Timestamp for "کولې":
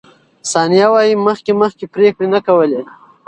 2.47-2.81